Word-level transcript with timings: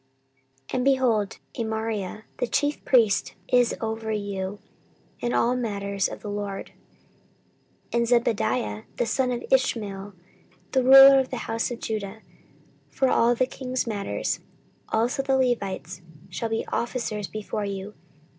14:019:011 0.69 0.73
And, 0.77 0.83
behold, 0.85 1.37
Amariah 1.55 2.23
the 2.39 2.47
chief 2.47 2.83
priest 2.85 3.35
is 3.49 3.77
over 3.79 4.11
you 4.11 4.57
in 5.19 5.31
all 5.31 5.55
matters 5.55 6.07
of 6.07 6.21
the 6.21 6.27
LORD; 6.31 6.71
and 7.93 8.07
Zebadiah 8.07 8.85
the 8.97 9.05
son 9.05 9.29
of 9.31 9.43
Ishmael, 9.51 10.15
the 10.71 10.83
ruler 10.83 11.19
of 11.19 11.29
the 11.29 11.37
house 11.45 11.69
of 11.69 11.81
Judah, 11.81 12.21
for 12.89 13.09
all 13.11 13.35
the 13.35 13.45
king's 13.45 13.85
matters: 13.85 14.39
also 14.89 15.21
the 15.21 15.37
Levites 15.37 16.01
shall 16.29 16.49
be 16.49 16.65
officers 16.71 17.27
before 17.27 17.65
you. 17.65 17.93